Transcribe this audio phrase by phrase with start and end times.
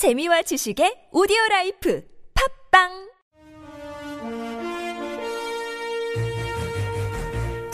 [0.00, 2.02] 재미와 지식의 오디오 life
[2.70, 3.10] 팟빵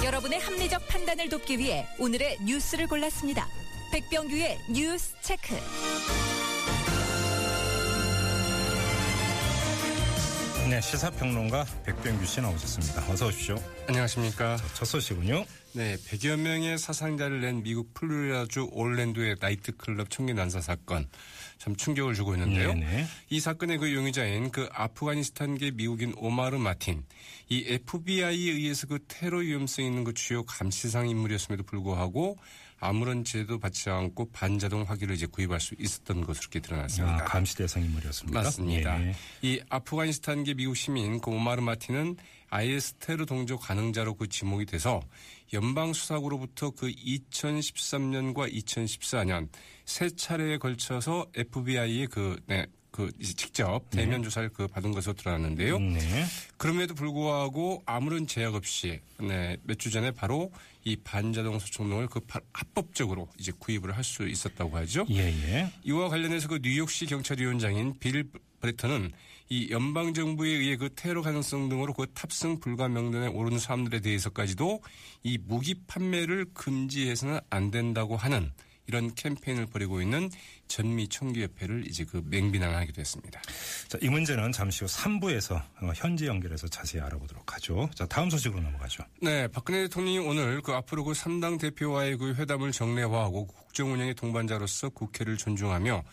[0.03, 3.47] 여러분의 합리적 판단을 돕기 위해 오늘의 뉴스를 골랐습니다.
[3.93, 5.55] 백병규의 뉴스 체크.
[10.69, 13.09] 네, 시사평론가 백병규 씨 나오셨습니다.
[13.09, 13.55] 어서 오십시오.
[13.87, 14.57] 안녕하십니까.
[14.75, 15.45] 첫 소식은요.
[15.77, 21.07] 네, 100여 명의 사상자를 낸 미국 플로리다주 올랜도의 나이트클럽 총기 난사 사건
[21.59, 22.73] 참 충격을 주고 있는데요.
[22.73, 23.05] 네네.
[23.29, 27.05] 이 사건의 그 용의자인 그 아프가니스탄계 미국인 오마르 마틴,
[27.51, 32.39] 이 FBI에 의해서 그 테러 위험성 있는 그 주요 감시상 인물이었음에도 불구하고
[32.79, 37.17] 아무런 제도 받지 않고 반자동 화기를 이제 구입할 수 있었던 것으로 이렇게 드러났습니다.
[37.17, 38.43] 아, 감시 대상 인물이었습니까?
[38.43, 39.03] 맞습니다.
[39.03, 39.15] 예.
[39.43, 42.17] 이 아프가니스탄계 미국 시민 그 오마르 마틴은
[42.51, 45.01] IS 테러 동조 가능자로 그 지목이 돼서
[45.53, 49.49] 연방 수사국으로부터 그 2013년과 2014년
[49.85, 55.79] 세 차례에 걸쳐서 FBI의 그, 네, 그 이제 직접 대면 조사를 그 받은 것으로 드러났는데요.
[55.79, 56.25] 네.
[56.57, 60.51] 그럼에도 불구하고 아무런 제약 없이 네, 몇 주 전에 바로
[60.85, 65.05] 이 반자동 소총동을 그 파- 합법적으로 이제 구입을 할 수 있었다고 하죠.
[65.11, 65.71] 예, 예.
[65.85, 68.25] 이와 관련해서 그 뉴욕시 경찰위원장인 빌
[68.61, 69.13] 브레터는
[69.49, 74.83] 이 연방 정부에 의해 그 테러 가능성 등으로 그 탑승 불가 명단에 오른 사람들에 대해서까지도
[75.23, 78.53] 이 무기 판매를 금지해서는 안 된다고 하는
[78.89, 80.31] 이런 캠페인을 벌이고 있는
[80.69, 83.41] 전미 총기협회를 이제 그 맹비난하기도 했습니다.
[83.89, 85.61] 자, 이 문제는 잠시 후 3부에서
[85.95, 87.91] 현지 연결해서 자세히 알아보도록 하죠.
[87.95, 89.05] 자, 다음 소식으로 넘어가죠.
[89.21, 94.91] 네, 박근혜 대통령이 오늘 그 앞으로 그 3당 대표와의 그 회담을 정례화하고 국정 운영의 동반자로서
[94.91, 96.05] 국회를 존중하며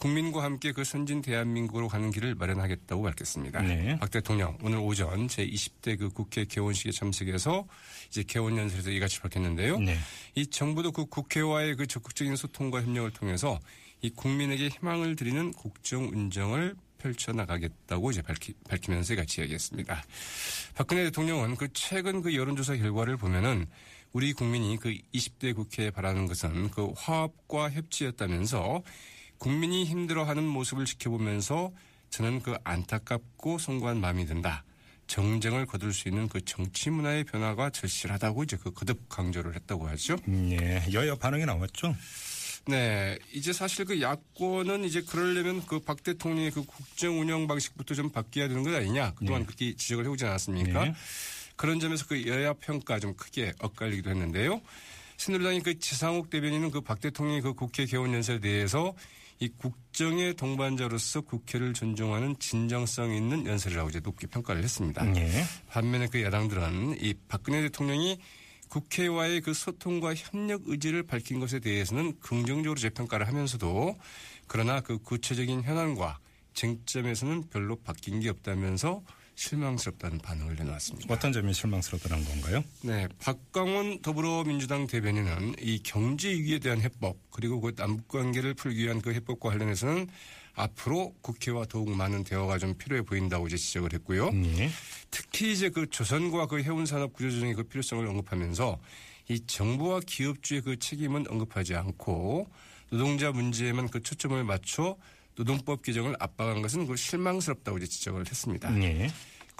[0.00, 3.60] 국민과 함께 그 선진 대한민국으로 가는 길을 마련하겠다고 밝혔습니다.
[3.60, 3.98] 네.
[3.98, 7.66] 박 대통령 오늘 오전 제 20대 그 국회 개원식에 참석해서
[8.08, 9.78] 이제 개원 연설에서 이같이 밝혔는데요.
[9.78, 9.96] 네.
[10.34, 13.60] 이 정부도 그 국회와의 그 적극적인 소통과 협력을 통해서
[14.00, 20.02] 이 국민에게 희망을 드리는 국정 운정을 펼쳐나가겠다고 이제 밝히, 밝히면서 같이 이야기했습니다.
[20.74, 23.66] 박근혜 대통령은 그 최근 그 여론조사 결과를 보면은
[24.12, 28.82] 우리 국민이 그 20대 국회에 바라는 것은 그 화합과 협치였다면서
[29.44, 31.72] 국민이 힘들어하는 모습을 지켜보면서
[32.10, 34.64] 저는 그 안타깝고 송구한 마음이 든다.
[35.06, 40.16] 정쟁을 거둘 수 있는 그 정치 문화의 변화가 절실하다고 이제 그 거듭 강조를 했다고 하죠.
[40.28, 40.84] 음, 예.
[40.92, 41.96] 여야 반응이 나왔죠?
[42.66, 43.18] 네.
[43.32, 48.46] 이제 사실 그 야권은 이제 그러려면 그 박 대통령의 그 국정 운영 방식부터 좀 바뀌어야
[48.46, 49.14] 되는 것 아니냐.
[49.14, 50.84] 그동안 그렇게 지적을 해오지 않았습니까?
[50.84, 50.94] 네.
[51.56, 54.60] 그런 점에서 그 여야 평가 좀 크게 엇갈리기도 했는데요.
[55.16, 58.94] 새누리당의 그 지상욱 대변인은 그 박 대통령의 그 국회 개원 연설에 대해서
[59.42, 65.16] 이 국정의 동반자로서 국회를 존중하는 진정성 있는 연설이라고 이제 높게 평가를 했습니다.
[65.16, 65.44] 예.
[65.68, 68.18] 반면에 그 야당들은 이 박근혜 대통령이
[68.68, 73.96] 국회와의 그 소통과 협력 의지를 밝힌 것에 대해서는 긍정적으로 재평가를 하면서도
[74.46, 76.18] 그러나 그 구체적인 현안과
[76.52, 79.02] 쟁점에서는 별로 바뀐 게 없다면서
[79.40, 81.12] 실망스럽다는 반응을 내놓았습니다.
[81.12, 82.62] 어떤 점이 실망스럽다는 건가요?
[82.82, 89.00] 네, 박광원 더불어민주당 대변인은 이 경제 위기에 대한 해법 그리고 그 남북 관계를 풀기 위한
[89.00, 90.08] 그 해법과 관련해서는
[90.54, 94.30] 앞으로 국회와 더욱 많은 대화가 좀 필요해 보인다고 이제 지적을 했고요.
[94.34, 94.68] 예.
[95.10, 98.78] 특히 이제 그 조선과 그 해운 산업 구조 조정의 그 필요성을 언급하면서
[99.28, 102.46] 이 정부와 기업주의 그 책임은 언급하지 않고
[102.90, 104.98] 노동자 문제에만 그 초점을 맞춰
[105.36, 108.82] 노동법 개정을 압박한 것은 그 실망스럽다고 이제 지적을 했습니다.
[108.82, 109.08] 예.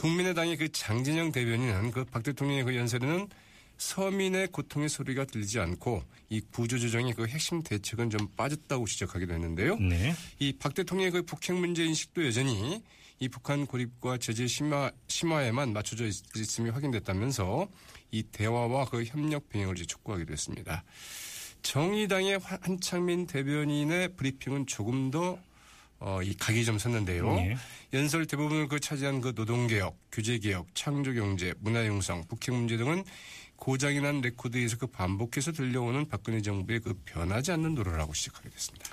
[0.04, 3.28] 국민의당의 그 장진영 대변인은 그 박 대통령의 그 연설에는
[3.76, 9.76] 서민의 고통의 소리가 들리지 않고 이 구조조정의 그 핵심 대책은 좀 빠졌다고 지적하기도 했는데요.
[9.76, 10.14] 네.
[10.38, 12.82] 이 박 대통령의 그 북핵 문제 인식도 여전히
[13.18, 17.68] 이 북한 고립과 제재 심화, 심화에만 맞춰져 있, 있음이 확인됐다면서
[18.10, 20.82] 이 대화와 그 협력 병행을 촉구하기도 했습니다.
[21.62, 25.38] 정의당의 화- 한창민 대변인의 브리핑은 조금 더
[26.00, 27.36] 어, 이 각이 좀 섰는데요.
[27.38, 27.56] 예.
[27.92, 33.04] 연설 대부분을 그 차지한 그 노동개혁, 규제개혁, 창조경제, 문화융성, 북핵 문제 등은
[33.56, 38.86] 고장이 난 레코드에서 그 반복해서 들려오는 박근혜 정부의 그 변하지 않는 노래라고 시작하게 됐습니다.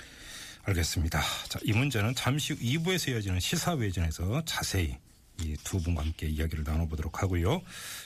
[0.63, 1.21] 알겠습니다.
[1.47, 4.97] 자, 이 문제는 잠시 후 2부에서 이어지는 시사회전에서 자세히
[5.41, 7.61] 이 두 분과 함께 이야기를 나눠보도록 하고요.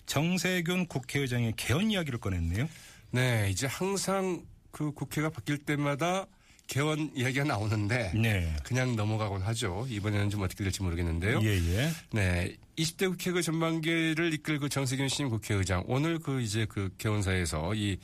[0.05, 2.67] 정세균 국회의장의 개헌 이야기를 꺼냈네요.
[3.11, 6.27] 네, 이제 항상 그 국회가 바뀔 때마다
[6.71, 8.55] 개헌 이야기가 나오는데 네.
[8.63, 9.85] 그냥 넘어가곤 하죠.
[9.89, 11.41] 이번에는 좀 어떻게 될지 모르겠는데요.
[11.43, 11.91] 예, 예.
[12.13, 12.55] 네.
[12.77, 17.99] 20대 국회 그 전반기를 이끌 그 정세균 신임 국회의장 오늘 그 이제 그 개원사에서 이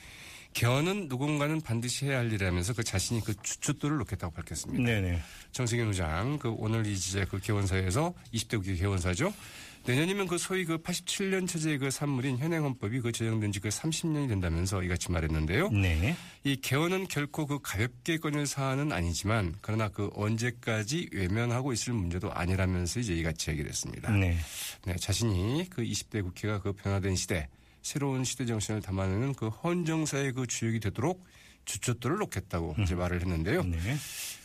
[0.51, 4.83] 개헌은 누군가는 반드시 해야 할 일이라면서 그 자신이 그 주춧돌을 놓겠다고 밝혔습니다.
[4.83, 5.21] 네네.
[5.53, 9.33] 정세균 의장 그 오늘 이제 그 개원사에서 20대 국회 개원사죠.
[9.87, 14.27] 내년이면 그 소위 그 87년 체제의 그 산물인 현행 헌법이 그 제정된 지 그 30년이
[14.27, 15.69] 된다면서 이같이 말했는데요.
[15.69, 16.15] 네.
[16.43, 22.99] 이 개헌은 결코 그 가볍게 꺼낼 사안은 아니지만 그러나 그 언제까지 외면하고 있을 문제도 아니라면서
[22.99, 24.11] 이제 이같이 얘기를 했습니다.
[24.11, 24.37] 네.
[24.85, 27.47] 네, 자신이 그 20대 국회가 그 변화된 시대
[27.81, 31.23] 새로운 시대 정신을 담아내는 그 헌정사의 그 주역이 되도록
[31.67, 33.63] 주춧돌을 놓겠다고 이제 말을 했는데요.
[33.63, 33.77] 네.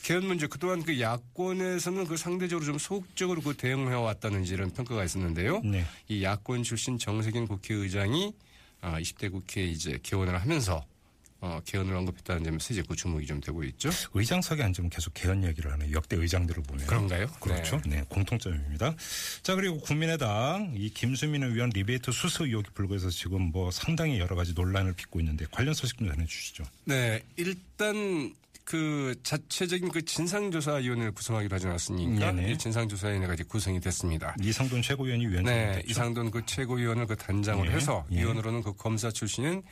[0.03, 5.61] 개헌 문제 그동안 그 야권에서는 그 상대적으로 좀 소극적으로 그 대응해 왔다는 이런 평가가 있었는데요.
[5.61, 5.85] 네.
[6.09, 8.35] 이 야권 출신 정세균 국회의장이
[8.81, 10.85] 아, 20대 국회에 이제 개원을 하면서
[11.43, 13.91] 어, 개헌을 언급했다는 점에서 이제 그 주목이 좀 되고 있죠.
[14.15, 17.27] 의장석에 앉으면 계속 개헌 얘기를 하는 역대 의장들을 보면 그런가요?
[17.41, 17.81] 그렇죠.
[17.85, 18.05] 네.
[18.09, 18.95] 공통점입니다.
[19.43, 24.53] 자 그리고 국민의당 이 김수민 의원 리베이트 수수 의혹이 불거해서 지금 뭐 상당히 여러 가지
[24.55, 26.63] 논란을 빚고 있는데 관련 소식 좀 전해주시죠.
[26.85, 28.33] 네, 일단
[28.65, 32.33] 그 자체적인 그 진상조사위원회를 구성하기로 하지 않았습니까?
[32.33, 32.53] 네네.
[32.53, 34.37] 이 진상조사위원회가 이제 구성이 됐습니다.
[34.41, 35.91] 이상돈 최고위원이 위원장 네, 됐죠.
[35.91, 38.21] 이상돈 그 최고위원을 그 단장으로 예, 해서 예.
[38.21, 39.63] 위원으로는 그 검사 출신인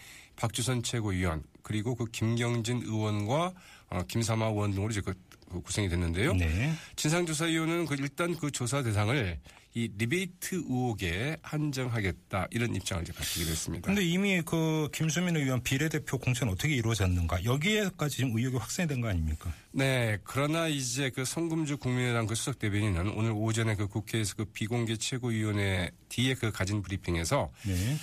[0.44, 3.52] 박주선 최고위원 그리고 그 김경진 의원과
[3.90, 5.12] 어, 김삼아 의원 등으로 이제 그,
[5.50, 6.32] 그 구성이 됐는데요.
[6.32, 6.72] 네.
[6.96, 9.38] 진상조사위원회는 그 일단 그 조사 대상을
[9.74, 13.86] 이 리베이트 의혹에 한정하겠다 이런 입장을 이제 밝히기로 했습니다.
[13.86, 19.08] 근데 이미 그 김수민 의원 비례대표 공천은 어떻게 이루어졌는가 여기에까지 지금 의혹이 확산이 된 거
[19.08, 19.52] 아닙니까?
[19.70, 24.96] 네, 그러나 이제 그 성금주 국민의당 그 수석 대변인은 오늘 오전에 그 국회에서 그 비공개
[24.96, 27.96] 최고위원회 뒤에 그 가진 브리핑에서 네.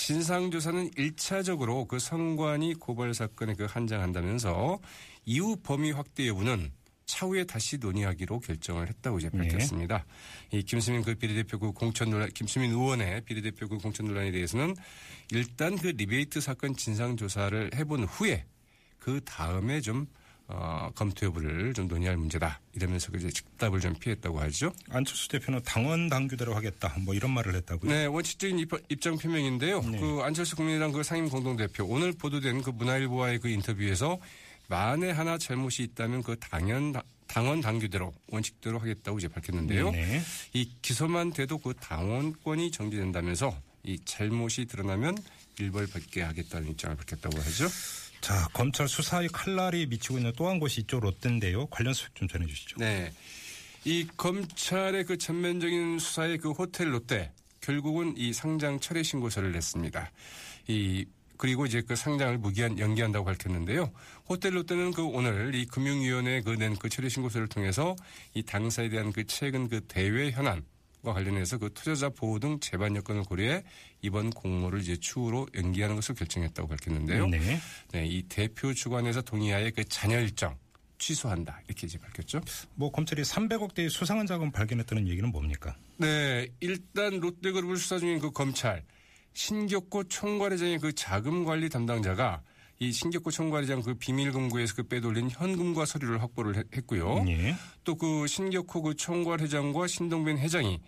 [0.00, 4.80] 진상조사는 1차적으로 그 선관위 고발 사건에 그 한정한다면서
[5.26, 6.72] 이후 범위 확대 여부는
[7.04, 10.06] 차후에 다시 논의하기로 결정을 했다고 이제 밝혔습니다.
[10.52, 14.74] 이 김수민 그 비례대표 그 공천 논란, 김수민 의원의 비례대표 그 공천 논란에 대해서는
[15.32, 18.46] 일단 그 리베이트 사건 진상조사를 해본 후에
[18.98, 20.06] 그 다음에 좀
[20.52, 22.60] 어, 검토 여부를 좀 논의할 문제다.
[22.74, 24.72] 이러면서 그 이제 즉답을 좀 피했다고 하죠.
[24.90, 27.90] 안철수 대표는 당원 당규대로 하겠다 뭐 이런 말을 했다고요.
[27.90, 29.80] 네, 원칙적인 입- 입장 표명인데요.
[29.82, 30.00] 네.
[30.00, 34.18] 그 안철수 국민의당 그 상임 공동대표 오늘 보도된 그 문화일보와의 그 인터뷰에서
[34.68, 36.94] 만에 하나 잘못이 있다면 그 당연
[37.28, 39.92] 당원 당규대로 원칙대로 하겠다고 이제 밝혔는데요.
[39.92, 40.20] 네.
[40.52, 45.16] 이 기소만 돼도 그 당원권이 정지된다면서 이 잘못이 드러나면
[45.60, 47.68] 일벌 받게 하겠다는 입장을 밝혔다고 하죠.
[48.20, 51.66] 자 검찰 수사의 칼날이 미치고 있는 또 한 곳이 이쪽 롯데인데요.
[51.66, 52.76] 관련 소식 좀 전해주시죠.
[52.78, 53.12] 네.
[53.84, 60.10] 이 검찰의 그 전면적인 수사의 그 호텔 롯데 결국은 이 상장 철회 신고서를 냈습니다.
[60.68, 61.06] 이
[61.38, 63.90] 그리고 이제 그 상장을 무기한 연기한다고 밝혔는데요.
[64.28, 67.96] 호텔 롯데는 그 오늘 이 금융위원회 그 낸 그 철회 신고서를 통해서
[68.34, 70.62] 이 당사에 대한 그 최근 그 대외 현안
[71.02, 73.64] 과 관련해서 그 투자자 보호 등 재반 여건을 고려해
[74.02, 77.26] 이번 공모를 이제 추후로 연기하는 것을 결정했다고 밝혔는데요.
[77.26, 77.58] 네.
[77.92, 80.56] 네, 이 대표 주관에서 동의하에 그 잔여 일정
[80.98, 82.42] 취소한다 이렇게 이제 밝혔죠.
[82.74, 85.74] 뭐 검찰이 300억 대의 수상한 자금 발견했다는 얘기는 뭡니까?
[85.96, 88.84] 네, 일단 롯데그룹을 수사 중인 그 검찰
[89.32, 92.42] 신격호 총괄회장의 그 자금 관리 담당자가
[92.82, 97.24] 이 신격호 총괄회장 그 비밀 금고에서 그 빼돌린 현금과 서류를 확보를 했- 했고요.
[97.28, 97.54] 예.
[97.84, 100.80] 또그 신격호 그 총괄회장과 신동빈 회장이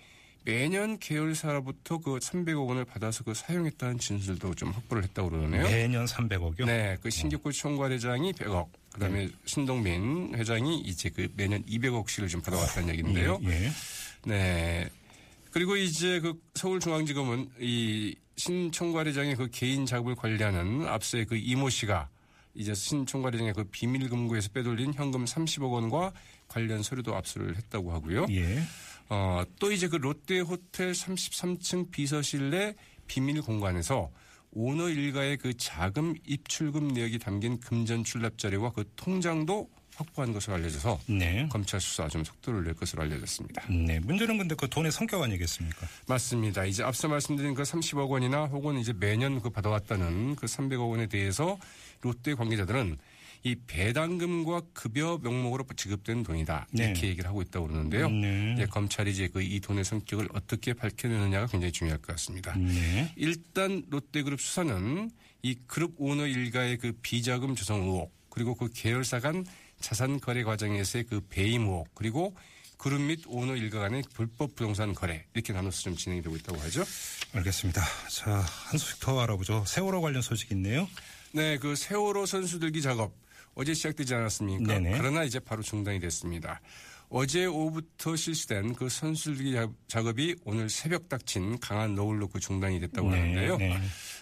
[0.45, 5.65] 매년 계열사로부터 그 300억 원을 받아서 그 사용했다는 진술도 좀 확보를 했다고 그러네요.
[5.65, 6.65] 매년 300억이요?
[6.65, 13.39] 네, 그 신격호 총괄회장이 100억, 그다음에 신동빈 회장이 이제 그 매년 200억씩을 좀 받아왔다는 얘기인데요.
[13.45, 13.67] 예.
[13.67, 13.71] 예.
[14.25, 14.89] 네.
[15.53, 22.09] 그리고 이제 그 서울중앙지검은 이 신 총괄회장의 그 개인 작업을 관리하는 앞서의 그 이모 씨가
[22.55, 26.13] 이제 신 총괄회장의 그 비밀 금고에서 빼돌린 현금 30억 원과
[26.49, 28.27] 관련 서류도 압수를 했다고 하고요.
[28.31, 28.63] 예.
[29.09, 32.75] 어, 또 이제 그 롯데 호텔 33층 비서실 내
[33.07, 34.11] 비밀 공간에서
[34.53, 41.01] 오너 일가의 그 자금 입출금 내역이 담긴 금전 출납 자료와 그 통장도 확보한 것으로 알려져서
[41.07, 41.47] 네.
[41.51, 43.67] 검찰 수사 좀 속도를 낼 것으로 알려졌습니다.
[43.69, 43.99] 네.
[44.01, 45.87] 문제는 근데 그 돈의 성격 아니겠습니까?
[46.07, 46.65] 맞습니다.
[46.65, 51.59] 이제 앞서 말씀드린 그 30억 원이나 혹은 이제 매년 그 받아왔다는 그 300억 원에 대해서
[52.01, 52.99] 롯데 관계자들은
[53.45, 56.85] 이 배당금과 급여 명목으로 지급된 돈이다 네.
[56.85, 58.09] 이렇게 얘기를 하고 있다고 그러는데요.
[58.09, 58.55] 네.
[58.55, 62.57] 이제 검찰이 이제 그 이 돈의 성격을 어떻게 밝혀내느냐가 굉장히 중요할 것 같습니다.
[62.57, 63.13] 네.
[63.17, 65.11] 일단 롯데그룹 수사는
[65.43, 69.45] 이 그룹 오너 일가의 그 비자금 조성 의혹 그리고 그 계열사 간
[69.81, 72.37] 자산 거래 과정에서의 그 배임 의혹 그리고
[72.79, 76.85] 그룹 및 오너 일가 간의 불법 부동산 거래 이렇게 나눠서 좀 진행이 되고 있다고 하죠.
[77.33, 77.83] 알겠습니다.
[78.11, 79.65] 자, 한 소식 더 알아보죠.
[79.67, 80.89] 세월호 관련 소식 있네요.
[81.33, 83.13] 네, 그 세월호 선수들기 작업
[83.55, 84.79] 어제 시작되지 않았습니까?
[84.79, 84.99] 네네.
[84.99, 86.61] 그러나 이제 바로 중단이 됐습니다.
[87.15, 93.11] 어제 오후부터 실시된 그 선수들기 작- 작업이 오늘 새벽 닥친 강한 노을로 그 중단이 됐다고
[93.13, 93.59] 하는데요.
[93.59, 93.79] 네.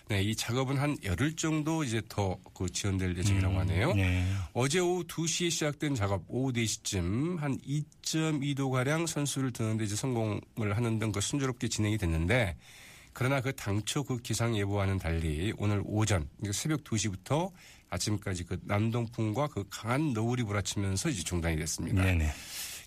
[0.09, 3.95] 네, 이 작업은 한 열흘 정도 이제 더 그 지연될 예정이라고 하네요.
[3.95, 4.27] 네.
[4.55, 10.99] 어제 오후 2시에 시작된 작업 오후 4시쯤 한 2.2도 가량 선수를 드는데 이제 성공을 하는
[10.99, 12.57] 등 그 순조롭게 진행이 됐는데
[13.13, 17.51] 그러나 그 당초 그 기상 예보와는 달리 오늘 오전 그러니까 새벽 2시부터
[17.91, 22.03] 아침까지 그 남동풍과 그 강한 너울이 몰아치면서 이제 중단이 됐습니다.
[22.03, 22.33] 네네.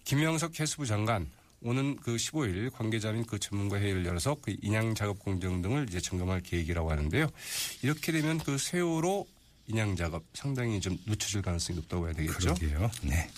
[0.05, 1.29] 김영석 해수부 장관
[1.62, 6.00] 오는 그 15일 관계자 및 그 전문가 회의를 열어서 그 인양 작업 공정 등을 이제
[6.00, 7.29] 점검할 계획이라고 하는데요.
[7.81, 9.25] 이렇게 되면 그 세월호
[9.67, 12.53] 인양 작업 상당히 좀 늦춰질 가능성이 높다고 해야 되겠죠.
[12.53, 12.91] 그러게요.
[13.03, 13.29] 네.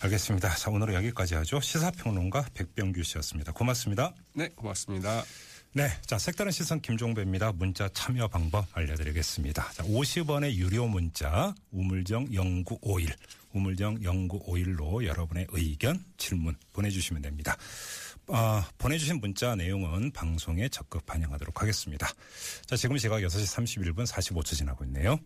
[0.00, 0.54] 알겠습니다.
[0.54, 1.60] 자, 오늘은 여기까지 하죠.
[1.60, 3.50] 시사평론가 백병규 씨였습니다.
[3.52, 4.14] 고맙습니다.
[4.34, 5.24] 네, 고맙습니다.
[5.72, 5.90] 네.
[6.06, 7.52] 자, 색다른 시선 김종배입니다.
[7.52, 9.72] 문자 참여 방법 알려드리겠습니다.
[9.72, 13.14] 자, 50원의 유료 문자, 우물정 0951,
[13.52, 17.56] 우물정 0951로 여러분의 의견, 질문 보내주시면 됩니다.
[18.28, 22.08] 아, 보내주신 문자 내용은 방송에 적극 반영하도록 하겠습니다.
[22.66, 25.18] 자, 지금 시각 6시 31분 45초 지나고 있네요.